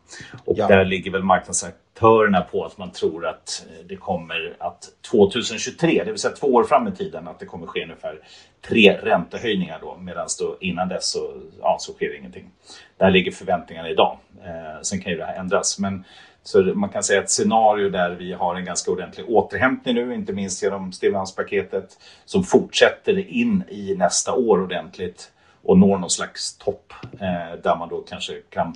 Och 0.46 0.58
ja. 0.58 0.68
där 0.68 0.86
ligger 0.86 1.12
väl 1.12 1.24
marknadsaktörerna 1.24 2.42
på 2.42 2.66
att 2.66 2.78
man 2.78 2.92
tror 2.92 3.26
att 3.26 3.66
eh, 3.70 3.86
det 3.88 3.96
kommer 3.96 4.56
att 4.60 4.84
2023, 5.12 6.04
det 6.06 6.12
vill 6.12 6.20
säga 6.20 6.36
två 6.36 6.48
år 6.48 6.64
fram 6.64 6.88
i 6.88 6.92
tiden, 6.92 7.28
att 7.28 7.40
det 7.40 7.46
kommer 7.46 7.68
ske 7.68 7.84
ungefär 7.84 8.20
tre 8.68 8.98
räntehöjningar 9.04 9.80
då, 9.82 9.98
medan 10.02 10.28
då 10.40 10.58
innan 10.60 10.90
dess 10.90 11.12
så, 11.12 11.34
ja, 11.62 11.78
så 11.80 11.94
sker 11.94 12.18
ingenting. 12.18 12.50
Där 12.98 13.12
ligger 13.12 13.32
förväntningarna 13.32 13.90
idag. 13.90 14.18
Eh, 14.44 14.82
sen 14.82 15.02
kan 15.02 15.12
ju 15.12 15.18
det 15.18 15.26
här 15.26 15.40
ändras, 15.40 15.80
men 15.80 16.04
så 16.46 16.62
man 16.62 16.90
kan 16.90 17.04
säga 17.04 17.24
ett 17.24 17.30
scenario 17.30 17.90
där 17.90 18.12
vi 18.12 18.34
har 18.34 18.56
en 18.56 18.66
ganska 18.66 18.92
ordentlig 18.92 19.30
återhämtning 19.30 19.96
nu, 19.96 20.14
inte 20.14 20.34
minst 20.34 20.64
genom 20.64 20.92
stimulanspaketet 20.92 22.00
som 22.26 22.44
fortsätter 22.44 23.30
in 23.30 23.64
i 23.70 23.96
nästa 23.96 24.34
år 24.34 24.62
ordentligt 24.62 25.32
och 25.64 25.78
når 25.78 25.98
någon 25.98 26.10
slags 26.10 26.58
topp 26.58 26.94
eh, 27.14 27.62
där 27.64 27.76
man 27.76 27.90
då 27.90 28.02
kanske 28.02 28.34
kan 28.50 28.76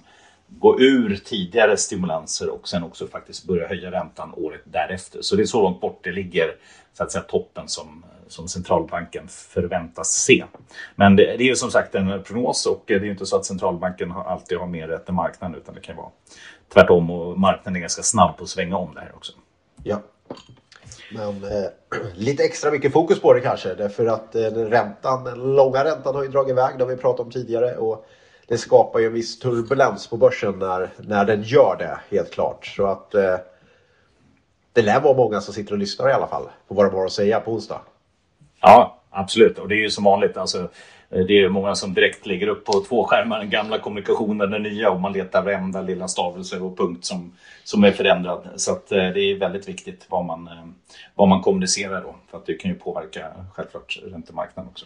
gå 0.49 0.79
ur 0.79 1.15
tidigare 1.15 1.77
stimulanser 1.77 2.49
och 2.49 2.67
sen 2.67 2.83
också 2.83 3.07
faktiskt 3.07 3.45
börja 3.45 3.67
höja 3.67 3.91
räntan 3.91 4.33
året 4.37 4.61
därefter. 4.63 5.21
Så 5.21 5.35
det 5.35 5.41
är 5.41 5.45
så 5.45 5.61
långt 5.61 5.81
bort 5.81 5.99
det 6.03 6.11
ligger, 6.11 6.55
så 6.93 7.03
att 7.03 7.11
säga 7.11 7.23
toppen 7.23 7.67
som, 7.67 8.05
som 8.27 8.47
centralbanken 8.47 9.27
förväntas 9.27 10.09
se. 10.11 10.45
Men 10.95 11.15
det, 11.15 11.23
det 11.23 11.43
är 11.43 11.47
ju 11.47 11.55
som 11.55 11.71
sagt 11.71 11.95
en 11.95 12.23
prognos 12.23 12.65
och 12.65 12.83
det 12.85 12.93
är 12.93 12.99
ju 12.99 13.11
inte 13.11 13.25
så 13.25 13.35
att 13.35 13.45
centralbanken 13.45 14.11
alltid 14.11 14.57
har 14.57 14.67
mer 14.67 14.87
rätt 14.87 15.09
än 15.09 15.15
marknaden 15.15 15.57
utan 15.57 15.75
det 15.75 15.81
kan 15.81 15.95
vara 15.95 16.09
tvärtom 16.73 17.09
och 17.09 17.39
marknaden 17.39 17.75
är 17.75 17.79
ganska 17.79 18.03
snabb 18.03 18.37
på 18.37 18.43
att 18.43 18.49
svänga 18.49 18.77
om 18.77 18.93
det 18.93 19.01
här 19.01 19.11
också. 19.15 19.33
Ja. 19.83 20.01
Men 21.11 21.43
eh, 21.43 21.69
lite 22.15 22.43
extra 22.43 22.71
mycket 22.71 22.93
fokus 22.93 23.21
på 23.21 23.33
det 23.33 23.41
kanske. 23.41 23.73
Därför 23.73 24.05
att 24.05 24.35
eh, 24.35 24.41
räntan, 24.51 25.23
den 25.23 25.55
långa 25.55 25.83
räntan 25.83 26.15
har 26.15 26.23
ju 26.23 26.29
dragit 26.29 26.51
iväg. 26.51 26.77
Det 26.77 26.83
har 26.83 26.91
vi 26.91 26.97
pratat 26.97 27.25
om 27.25 27.31
tidigare. 27.31 27.75
Och 27.75 28.05
det 28.49 28.57
skapar 28.57 28.99
ju 28.99 29.05
en 29.05 29.13
viss 29.13 29.39
turbulens 29.39 30.07
på 30.07 30.17
börsen 30.17 30.59
när, 30.59 30.89
när 30.97 31.25
den 31.25 31.43
gör 31.43 31.75
det. 31.79 32.17
Helt 32.17 32.31
klart. 32.31 32.65
Så 32.65 32.85
att 32.85 33.15
eh, 33.15 33.35
det 34.73 34.81
lär 34.81 34.99
vara 34.99 35.17
många 35.17 35.41
som 35.41 35.53
sitter 35.53 35.71
och 35.71 35.79
lyssnar 35.79 36.09
i 36.09 36.13
alla 36.13 36.27
fall. 36.27 36.49
På 36.67 36.73
vad 36.73 36.85
de 36.85 36.95
har 36.95 37.05
att 37.05 37.11
säga 37.11 37.39
på 37.39 37.51
onsdag. 37.51 37.81
Ja, 38.61 39.01
absolut. 39.09 39.59
Och 39.59 39.67
det 39.67 39.75
är 39.75 39.81
ju 39.81 39.89
som 39.89 40.03
vanligt. 40.03 40.37
Alltså, 40.37 40.69
Eh, 41.09 41.25
det 41.25 41.39
är 41.39 41.49
många 41.49 41.75
som 41.75 41.93
direkt 41.93 42.25
lägger 42.25 42.47
upp 42.47 42.65
på 42.65 42.83
två 42.89 43.03
skärmar 43.03 43.39
den 43.39 43.49
gamla 43.49 43.79
kommunikationen, 43.79 44.51
den 44.51 44.63
nya 44.63 44.91
och 44.91 45.01
man 45.01 45.13
letar 45.13 45.43
varenda 45.43 45.81
lilla 45.81 46.07
stavelse 46.07 46.59
och 46.59 46.77
punkt 46.77 47.05
som, 47.05 47.33
som 47.63 47.83
är 47.83 47.91
förändrad. 47.91 48.49
Så 48.55 48.71
att, 48.71 48.91
eh, 48.91 48.97
det 48.97 49.21
är 49.21 49.39
väldigt 49.39 49.67
viktigt 49.67 50.05
vad 50.09 50.25
man, 50.25 50.47
eh, 50.47 50.65
vad 51.15 51.27
man 51.27 51.41
kommunicerar 51.41 52.01
då 52.01 52.15
för 52.31 52.37
att 52.37 52.45
det 52.45 52.53
kan 52.53 52.71
ju 52.71 52.77
påverka 52.77 53.31
självklart 53.53 53.99
räntemarknaden 54.03 54.71
också. 54.71 54.85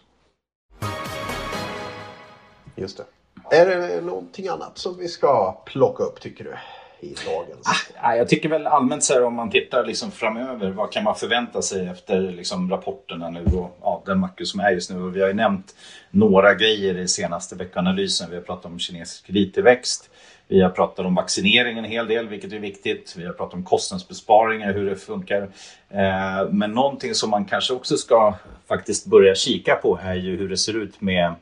Just 2.75 2.98
det. 2.98 3.03
Är 3.52 3.66
det 3.66 4.02
någonting 4.02 4.48
annat 4.48 4.78
som 4.78 4.98
vi 4.98 5.08
ska 5.08 5.52
plocka 5.66 6.04
upp 6.04 6.22
tycker 6.22 6.44
du? 6.44 6.56
i 7.04 7.16
dagens? 7.25 7.68
Ah, 8.02 8.16
jag 8.16 8.30
tycker 8.30 8.50
väl 8.50 8.68
allmänt 8.68 9.04
så 9.04 9.13
här 9.13 9.24
om 9.24 9.34
man 9.34 9.50
tittar 9.50 9.86
liksom 9.86 10.12
framöver. 10.12 10.72
Vad 10.72 10.92
kan 10.92 11.04
man 11.04 11.16
förvänta 11.16 11.62
sig 11.62 11.88
efter 11.88 12.20
liksom 12.20 12.70
rapporterna 12.70 13.30
nu 13.30 13.46
och 13.46 13.78
ja, 13.82 14.04
den 14.06 14.20
makro 14.20 14.46
som 14.46 14.60
är 14.60 14.72
just 14.72 14.92
nu. 14.92 15.02
Och 15.02 15.16
vi 15.16 15.22
har 15.22 15.28
ju 15.28 15.34
nämnt 15.34 15.75
några 16.12 16.54
grejer 16.54 16.98
i 16.98 17.08
senaste 17.08 17.56
veckanalysen. 17.56 18.30
Vi 18.30 18.36
har 18.36 18.44
pratat 18.44 18.66
om 18.66 18.80
kinesisk 18.80 19.25
kredittillväxt. 19.25 20.10
Vi 20.48 20.62
har 20.62 20.70
pratat 20.70 21.06
om 21.06 21.16
vaccineringen 21.16 21.86
en 21.86 21.92
hel 21.92 22.08
del, 22.08 22.28
vilket 22.28 22.54
är 22.54 22.60
viktigt. 22.60 23.13
Vi 23.18 23.25
har 23.25 23.34
pratat 23.34 23.54
om 23.54 23.63
kostnadsbesparingar, 23.63 24.74
hur 24.74 24.90
det 24.90 24.96
funkar. 24.96 25.42
Eh, 25.90 26.50
men 26.50 26.72
någonting 26.72 27.13
som 27.13 27.30
man 27.30 27.46
kanske 27.46 27.74
också 27.74 27.98
ska 27.98 28.34
faktiskt 28.68 29.06
börja 29.06 29.36
kika 29.36 29.75
på 29.75 30.00
är 30.04 30.16
ju 30.16 30.38
hur 30.38 30.50
det 30.50 30.58
ser 30.58 30.78
ut 30.78 31.02
med 31.02 31.36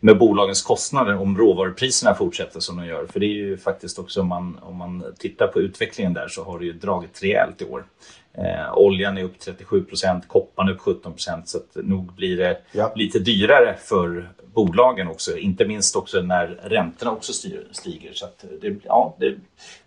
med 0.00 0.18
bolagens 0.18 0.62
kostnader 0.62 1.16
om 1.16 1.38
råvarupriserna 1.38 2.14
fortsätter 2.14 2.60
som 2.60 2.76
de 2.76 2.86
gör. 2.86 3.06
För 3.06 3.20
det 3.20 3.26
är 3.26 3.34
ju 3.34 3.56
faktiskt 3.56 3.98
också 3.98 4.20
om 4.20 4.28
man, 4.28 4.58
om 4.62 4.76
man 4.76 5.04
tittar 5.18 5.46
på 5.46 5.60
utvecklingen 5.60 6.14
där 6.14 6.28
så 6.28 6.44
har 6.44 6.58
det 6.58 6.64
ju 6.64 6.72
dragit 6.72 7.22
rejält 7.22 7.62
i 7.62 7.64
år. 7.64 7.84
Eh, 8.34 8.78
oljan 8.78 9.18
är 9.18 9.24
upp 9.24 9.38
37 9.38 9.84
procent, 9.84 10.28
kopparn 10.28 10.68
upp 10.68 10.80
17 10.80 11.12
procent 11.12 11.48
så 11.48 11.58
att 11.58 11.76
nog 11.84 12.12
blir 12.12 12.36
det 12.36 12.60
ja. 12.72 12.92
lite 12.96 13.18
dyrare 13.18 13.76
för 13.84 14.28
bolagen 14.54 15.08
också. 15.08 15.38
Inte 15.38 15.64
minst 15.64 15.96
också 15.96 16.22
när 16.22 16.46
räntorna 16.46 17.12
också 17.12 17.32
styr, 17.32 17.68
stiger. 17.72 18.12
Så 18.12 18.26
det, 18.60 18.76
ja, 18.84 19.16
det, 19.18 19.34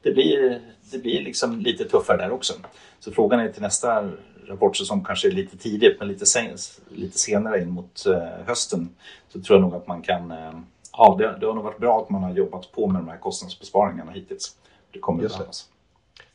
det, 0.02 0.12
blir, 0.12 0.62
det 0.92 0.98
blir 0.98 1.22
liksom 1.22 1.60
lite 1.60 1.84
tuffare 1.84 2.18
där 2.18 2.32
också. 2.32 2.54
Så 3.00 3.12
frågan 3.12 3.40
är 3.40 3.50
till 3.50 3.62
nästa 3.62 4.10
rapportsäsong 4.52 5.04
kanske 5.04 5.28
är 5.28 5.32
lite 5.32 5.58
tidigt 5.58 6.00
men 6.00 6.08
lite, 6.08 6.26
sen, 6.26 6.58
lite 6.90 7.20
senare 7.20 7.62
in 7.62 7.70
mot 7.70 8.06
eh, 8.06 8.46
hösten 8.46 8.90
så 9.30 9.42
tror 9.42 9.60
jag 9.60 9.62
nog 9.62 9.76
att 9.76 9.88
man 9.88 10.02
kan 10.02 10.32
eh, 10.32 10.52
Ja, 10.98 11.16
det, 11.20 11.38
det 11.40 11.46
har 11.46 11.54
nog 11.54 11.64
varit 11.64 11.80
bra 11.80 12.02
att 12.02 12.10
man 12.10 12.24
har 12.24 12.32
jobbat 12.32 12.72
på 12.72 12.88
med 12.88 13.02
de 13.02 13.08
här 13.08 13.18
kostnadsbesparingarna 13.18 14.12
hittills. 14.12 14.56
Det 14.92 15.00
kommer 15.00 15.26
att 15.26 15.32
behövas. 15.32 15.70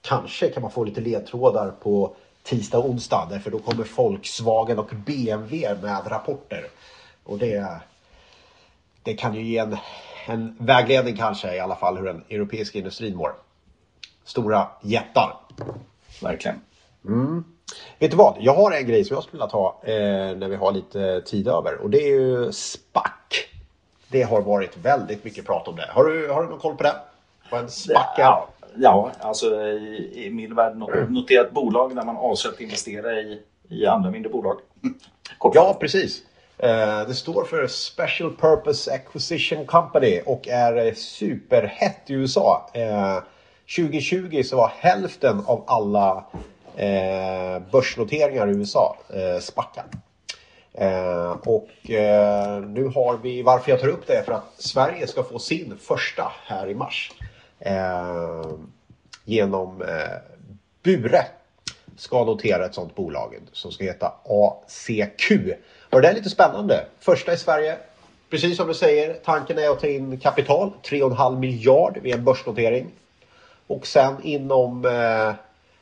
Kanske 0.00 0.48
kan 0.50 0.62
man 0.62 0.70
få 0.70 0.84
lite 0.84 1.00
ledtrådar 1.00 1.70
på 1.70 2.14
tisdag 2.42 2.78
och 2.78 2.90
onsdag 2.90 3.26
därför 3.30 3.50
då 3.50 3.58
kommer 3.58 3.88
Volkswagen 3.96 4.78
och 4.78 4.90
BMW 5.06 5.74
med 5.82 6.02
rapporter. 6.06 6.66
Och 7.24 7.38
det, 7.38 7.80
det 9.02 9.14
kan 9.14 9.34
ju 9.34 9.42
ge 9.42 9.58
en, 9.58 9.76
en 10.26 10.56
vägledning 10.58 11.16
kanske 11.16 11.56
i 11.56 11.60
alla 11.60 11.76
fall 11.76 11.96
hur 11.96 12.04
den 12.04 12.24
europeiska 12.30 12.78
industrin 12.78 13.16
mår. 13.16 13.34
Stora 14.24 14.68
jättar. 14.82 15.36
Verkligen. 16.22 16.60
Mm. 17.04 17.44
Vet 17.98 18.10
du 18.10 18.16
vad? 18.16 18.36
Jag 18.40 18.54
har 18.54 18.72
en 18.72 18.86
grej 18.86 19.04
som 19.04 19.14
jag 19.14 19.24
skulle 19.24 19.38
vilja 19.38 19.50
ta 19.50 19.80
eh, 19.82 20.36
när 20.36 20.48
vi 20.48 20.56
har 20.56 20.72
lite 20.72 21.20
tid 21.20 21.48
över 21.48 21.82
och 21.82 21.90
det 21.90 22.02
är 22.02 22.08
ju 22.08 22.52
SPAC. 22.52 23.12
Det 24.08 24.22
har 24.22 24.40
varit 24.40 24.76
väldigt 24.76 25.24
mycket 25.24 25.46
prat 25.46 25.68
om 25.68 25.76
det. 25.76 25.86
Har 25.90 26.04
du, 26.04 26.28
har 26.28 26.42
du 26.42 26.48
någon 26.48 26.58
koll 26.58 26.76
på 26.76 26.82
det? 26.82 26.96
Vad 27.50 27.60
en 27.60 27.70
SPAC 27.70 28.18
är? 28.18 28.22
Ja, 28.22 28.48
ja, 28.76 29.10
alltså 29.20 29.46
i, 29.62 30.26
i 30.26 30.30
min 30.30 30.54
värld 30.54 30.76
noterat 31.08 31.52
bolag 31.52 31.96
där 31.96 32.04
man 32.04 32.16
avser 32.16 32.48
att 32.48 32.60
investera 32.60 33.20
i, 33.20 33.42
i 33.68 33.86
andra 33.86 34.10
mindre 34.10 34.30
bolag. 34.32 34.58
ja, 35.54 35.76
precis. 35.80 36.22
Eh, 36.58 37.08
det 37.08 37.14
står 37.14 37.44
för 37.44 37.66
Special 37.66 38.36
Purpose 38.36 38.92
Acquisition 38.92 39.66
Company 39.66 40.20
och 40.26 40.48
är 40.48 40.94
superhett 40.94 42.10
i 42.10 42.12
USA. 42.12 42.70
2020 43.76 44.36
eh, 44.36 44.42
så 44.42 44.56
var 44.56 44.72
hälften 44.78 45.42
av 45.46 45.64
alla 45.66 46.24
eh, 46.76 47.62
börsnoteringar 47.72 48.48
i 48.48 48.50
USA 48.50 48.96
eh, 49.14 49.40
spackar. 49.40 49.84
Eh, 50.72 51.30
och 51.30 51.90
eh, 51.90 52.60
nu 52.60 52.84
har 52.84 53.18
vi, 53.22 53.42
varför 53.42 53.70
jag 53.70 53.80
tar 53.80 53.88
upp 53.88 54.06
det 54.06 54.14
är 54.14 54.22
för 54.22 54.32
att 54.32 54.52
Sverige 54.58 55.06
ska 55.06 55.22
få 55.22 55.38
sin 55.38 55.78
första 55.80 56.32
här 56.46 56.68
i 56.68 56.74
mars. 56.74 57.12
Eh, 57.58 58.44
genom 59.24 59.82
eh, 59.82 59.88
Bure 60.82 61.26
ska 61.96 62.24
notera 62.24 62.64
ett 62.64 62.74
sånt 62.74 62.94
bolag 62.94 63.38
som 63.52 63.72
ska 63.72 63.84
heta 63.84 64.12
ACQ. 64.24 65.32
Och 65.90 66.02
det 66.02 66.08
är 66.08 66.14
lite 66.14 66.30
spännande. 66.30 66.86
Första 67.00 67.32
i 67.32 67.36
Sverige. 67.36 67.76
Precis 68.30 68.56
som 68.56 68.68
du 68.68 68.74
säger, 68.74 69.14
tanken 69.14 69.58
är 69.58 69.68
att 69.68 69.80
ta 69.80 69.86
in 69.86 70.20
kapital, 70.20 70.72
3,5 70.82 71.38
miljard 71.38 71.98
vid 72.02 72.14
en 72.14 72.24
börsnotering. 72.24 72.86
Och 73.66 73.86
sen 73.86 74.16
inom 74.22 74.84
eh, 74.84 75.34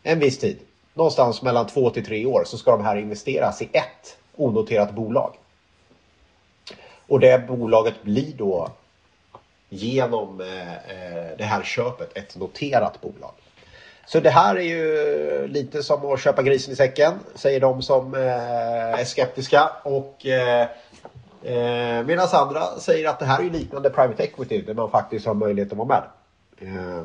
en 0.02 0.18
viss 0.18 0.38
tid, 0.38 0.58
någonstans 0.94 1.42
mellan 1.42 1.66
två 1.66 1.90
till 1.90 2.04
tre 2.04 2.26
år 2.26 2.44
så 2.44 2.58
ska 2.58 2.70
de 2.70 2.84
här 2.84 2.96
investeras 2.96 3.62
i 3.62 3.68
ett 3.72 4.16
onoterat 4.36 4.92
bolag. 4.92 5.34
Och 7.08 7.20
det 7.20 7.46
bolaget 7.46 8.02
blir 8.02 8.32
då 8.36 8.68
genom 9.68 10.40
eh, 10.40 10.72
eh, 10.72 11.36
det 11.38 11.44
här 11.44 11.62
köpet 11.62 12.16
ett 12.16 12.36
noterat 12.36 13.00
bolag. 13.00 13.32
Så 14.06 14.20
det 14.20 14.30
här 14.30 14.56
är 14.56 14.60
ju 14.60 15.48
lite 15.48 15.82
som 15.82 16.12
att 16.12 16.20
köpa 16.20 16.42
grisen 16.42 16.72
i 16.72 16.76
säcken, 16.76 17.12
säger 17.34 17.60
de 17.60 17.82
som 17.82 18.14
eh, 18.14 19.00
är 19.00 19.04
skeptiska. 19.04 19.70
Och 19.82 20.26
Medan 22.06 22.28
andra 22.32 22.66
säger 22.78 23.08
att 23.08 23.18
det 23.18 23.24
här 23.24 23.42
är 23.42 23.50
liknande 23.50 23.90
private 23.90 24.22
equity 24.22 24.62
där 24.62 24.74
man 24.74 24.90
faktiskt 24.90 25.26
har 25.26 25.34
möjlighet 25.34 25.72
att 25.72 25.78
vara 25.78 25.88
med. 25.88 26.02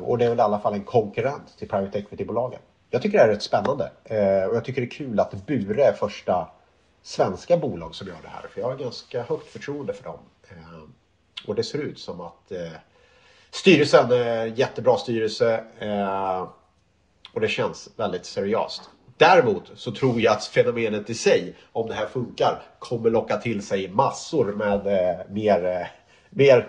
Och 0.02 0.18
det 0.18 0.24
är 0.24 0.28
väl 0.28 0.38
i 0.38 0.42
alla 0.42 0.58
fall 0.58 0.74
en 0.74 0.84
konkurrent 0.84 1.58
till 1.58 1.68
private 1.68 1.98
equity-bolagen. 1.98 2.60
Jag 2.90 3.02
tycker 3.02 3.18
det 3.18 3.22
här 3.22 3.28
är 3.28 3.32
rätt 3.32 3.42
spännande 3.42 3.90
eh, 4.04 4.44
och 4.44 4.56
jag 4.56 4.64
tycker 4.64 4.80
det 4.80 4.86
är 4.86 4.90
kul 4.90 5.20
att 5.20 5.46
Bure 5.46 5.84
är 5.84 5.92
första 5.92 6.48
svenska 7.02 7.56
bolag 7.56 7.94
som 7.94 8.08
gör 8.08 8.16
det 8.22 8.28
här. 8.28 8.48
För 8.48 8.60
jag 8.60 8.68
har 8.68 8.76
ganska 8.76 9.22
högt 9.22 9.46
förtroende 9.46 9.92
för 9.92 10.04
dem. 10.04 10.18
Eh, 10.50 10.80
och 11.46 11.54
det 11.54 11.62
ser 11.62 11.78
ut 11.78 11.98
som 11.98 12.20
att 12.20 12.52
eh, 12.52 12.72
styrelsen 13.50 14.12
är 14.12 14.46
jättebra 14.46 14.96
styrelse 14.96 15.64
eh, 15.78 16.48
och 17.34 17.40
det 17.40 17.48
känns 17.48 17.88
väldigt 17.96 18.24
seriöst. 18.24 18.90
Däremot 19.16 19.70
så 19.74 19.92
tror 19.92 20.20
jag 20.20 20.32
att 20.32 20.44
fenomenet 20.44 21.10
i 21.10 21.14
sig, 21.14 21.54
om 21.72 21.88
det 21.88 21.94
här 21.94 22.06
funkar, 22.06 22.62
kommer 22.78 23.10
locka 23.10 23.36
till 23.36 23.66
sig 23.66 23.88
massor 23.88 24.52
med 24.52 24.86
eh, 24.86 25.26
mer, 25.28 25.64
eh, 25.64 25.86
mer 26.30 26.68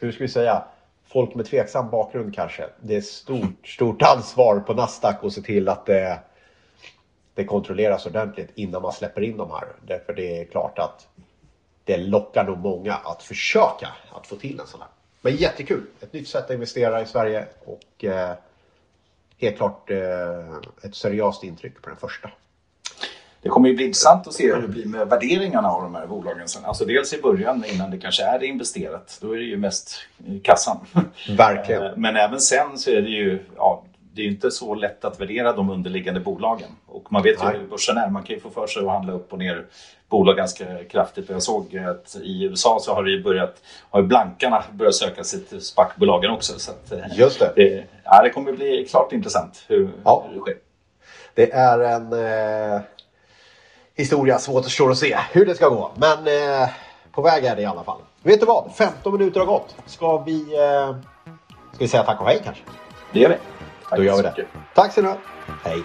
hur 0.00 0.12
ska 0.12 0.24
vi 0.24 0.28
säga, 0.28 0.64
folk 1.12 1.34
med 1.34 1.46
tveksam 1.46 1.90
bakgrund 1.90 2.34
kanske. 2.34 2.66
Det 2.80 2.96
är 2.96 3.00
stort, 3.00 3.68
stort 3.68 4.02
ansvar 4.02 4.60
på 4.60 4.74
Nasdaq 4.74 5.24
att 5.24 5.32
se 5.32 5.40
till 5.40 5.68
att 5.68 5.86
det, 5.86 6.18
det 7.34 7.44
kontrolleras 7.44 8.06
ordentligt 8.06 8.50
innan 8.54 8.82
man 8.82 8.92
släpper 8.92 9.22
in 9.22 9.36
de 9.36 9.50
här. 9.50 9.68
Därför 9.86 10.12
det 10.12 10.40
är 10.40 10.44
klart 10.44 10.78
att 10.78 11.08
det 11.84 11.96
lockar 11.96 12.44
nog 12.44 12.58
många 12.58 12.94
att 12.94 13.22
försöka 13.22 13.88
att 14.12 14.26
få 14.26 14.36
till 14.36 14.60
en 14.60 14.66
sån 14.66 14.80
här. 14.80 14.90
Men 15.20 15.36
jättekul! 15.36 15.86
Ett 16.00 16.12
nytt 16.12 16.28
sätt 16.28 16.44
att 16.44 16.50
investera 16.50 17.02
i 17.02 17.06
Sverige 17.06 17.46
och 17.64 18.04
eh, 18.04 18.32
helt 19.38 19.56
klart 19.56 19.90
eh, 19.90 20.56
ett 20.82 20.94
seriöst 20.94 21.44
intryck 21.44 21.82
på 21.82 21.88
den 21.88 21.98
första. 21.98 22.30
Det 23.42 23.48
kommer 23.48 23.68
ju 23.68 23.74
bli 23.74 23.84
intressant 23.84 24.26
att 24.26 24.34
se 24.34 24.54
hur 24.54 24.62
det 24.62 24.68
blir 24.68 24.86
med 24.86 25.08
värderingarna 25.08 25.68
av 25.68 25.82
de 25.82 25.94
här 25.94 26.06
bolagen 26.06 26.48
sen. 26.48 26.64
Alltså 26.64 26.84
dels 26.84 27.12
i 27.12 27.22
början 27.22 27.64
innan 27.64 27.90
det 27.90 27.98
kanske 27.98 28.22
är 28.22 28.42
investerat. 28.42 29.18
Då 29.20 29.32
är 29.32 29.36
det 29.36 29.44
ju 29.44 29.56
mest 29.56 29.94
kassan. 30.42 30.76
Verkligen. 31.36 31.82
Eh, 31.82 31.92
men 31.96 32.16
även 32.16 32.40
sen 32.40 32.78
så 32.78 32.90
är 32.90 33.02
det 33.02 33.08
ju, 33.08 33.38
ja, 33.56 33.84
det 34.14 34.22
är 34.22 34.26
inte 34.26 34.50
så 34.50 34.74
lätt 34.74 35.04
att 35.04 35.20
värdera 35.20 35.52
de 35.52 35.70
underliggande 35.70 36.20
bolagen. 36.20 36.68
Och 36.86 37.12
man 37.12 37.22
vet 37.22 37.42
ju 37.42 37.46
hur 37.46 37.66
börsen 37.66 37.96
är. 37.96 38.10
Man 38.10 38.22
kan 38.22 38.36
ju 38.36 38.40
få 38.40 38.50
för 38.50 38.66
sig 38.66 38.82
att 38.82 38.90
handla 38.90 39.12
upp 39.12 39.32
och 39.32 39.38
ner 39.38 39.66
bolag 40.08 40.36
ganska 40.36 40.84
kraftigt. 40.84 41.28
Jag 41.28 41.42
såg 41.42 41.76
att 41.76 42.16
i 42.22 42.44
USA 42.44 42.78
så 42.80 42.94
har 42.94 43.04
det 43.04 43.22
börjat, 43.22 43.62
har 43.90 44.02
blankarna 44.02 44.64
börjat 44.72 44.94
söka 44.94 45.24
sig 45.24 45.40
till 45.40 45.60
SPAC-bolagen 45.60 46.30
också. 46.30 46.58
Så 46.58 46.70
att, 46.70 46.92
eh, 46.92 47.18
Just 47.18 47.38
det. 47.38 47.52
det. 47.56 47.84
Ja, 48.04 48.22
det 48.22 48.30
kommer 48.30 48.52
bli 48.52 48.86
klart 48.90 49.12
intressant 49.12 49.64
hur, 49.68 49.90
ja. 50.04 50.24
hur 50.28 50.34
det 50.34 50.40
sker. 50.40 50.56
Det 51.34 51.52
är 51.52 51.78
en 51.80 52.12
eh 52.12 52.80
historia. 53.94 54.38
Svårt 54.38 54.64
att 54.90 54.98
se 54.98 55.18
hur 55.32 55.46
det 55.46 55.54
ska 55.54 55.68
gå. 55.68 55.90
Men 55.94 56.18
eh, 56.18 56.68
på 57.12 57.22
väg 57.22 57.44
är 57.44 57.56
det 57.56 57.62
i 57.62 57.66
alla 57.66 57.84
fall. 57.84 57.98
Vet 58.22 58.40
du 58.40 58.46
vad? 58.46 58.72
15 58.74 59.12
minuter 59.12 59.40
har 59.40 59.46
gått. 59.46 59.74
Ska 59.86 60.18
vi, 60.18 60.40
eh, 60.40 60.96
ska 61.72 61.78
vi 61.78 61.88
säga 61.88 62.02
tack 62.02 62.20
och 62.20 62.26
hej 62.26 62.40
kanske? 62.44 62.62
Det 63.12 63.20
gör 63.20 63.28
vi. 63.28 63.36
Tack 63.88 63.98
Då 63.98 64.04
gör 64.04 64.16
vi 64.16 64.22
det. 64.22 64.46
Tack 64.74 64.92
så 64.92 65.02
mycket. 65.02 65.18
Hej. 65.64 65.82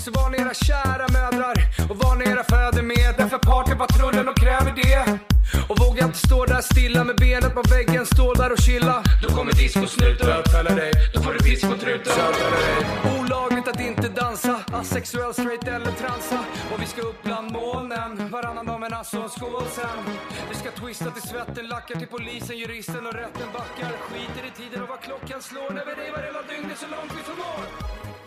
så 0.00 0.10
var 0.10 0.30
ni 0.30 0.38
era 0.38 0.54
kära 0.54 1.06
mödrar 1.08 1.54
och 1.90 1.96
var 1.96 2.16
ni 2.16 2.24
era 2.24 2.44
fäder 2.44 2.82
med 2.82 3.14
Därför 3.18 3.38
partypatrullen 3.38 4.28
och 4.28 4.36
kräver 4.36 4.72
det 4.82 5.18
och 5.68 5.78
våga 5.78 6.04
inte 6.04 6.18
stå 6.18 6.44
där 6.44 6.60
stilla 6.60 7.04
med 7.04 7.16
benet 7.16 7.54
på 7.54 7.62
väggen, 7.70 8.06
stå 8.06 8.34
där 8.34 8.52
och 8.52 8.58
chilla 8.58 9.02
Då 9.22 9.28
kommer 9.28 9.52
discosnuten 9.52 10.26
bötfälla 10.26 10.74
dig, 10.74 10.92
då 11.14 11.22
får 11.22 11.32
du 11.32 11.38
bötfälla 11.38 12.56
dig 12.56 13.19
Olagligt 13.19 13.19
att 13.19 13.19
inte 13.19 13.19
Sexuell, 15.00 15.32
straight 15.32 15.68
eller 15.68 15.92
transa? 15.92 16.44
Och 16.72 16.82
vi 16.82 16.86
ska 16.86 17.02
upp 17.02 17.22
bland 17.22 17.52
molnen, 17.52 18.30
varannan 18.30 18.66
dag 18.66 18.80
med 18.80 18.90
Nasse 18.90 19.18
och 19.18 19.24
en 19.24 19.30
skål 19.30 19.66
sen. 19.70 19.98
Vi 20.48 20.54
ska 20.54 20.70
twista 20.70 21.10
till 21.10 21.22
svetten, 21.22 21.68
lackar 21.68 21.94
till 21.98 22.08
polisen, 22.08 22.58
juristen 22.58 23.06
och 23.06 23.12
rätten 23.12 23.48
backar. 23.52 23.92
Skiter 23.98 24.46
i 24.48 24.50
tiden 24.50 24.82
och 24.82 24.88
vad 24.88 25.00
klockan 25.00 25.42
slår. 25.42 25.70
När 25.70 25.84
vi 25.84 25.92
revar 25.92 26.22
hela 26.22 26.42
dygnet 26.42 26.78
så 26.78 26.86
långt 26.86 27.12
vi 27.18 27.22
förmår. 27.22 28.19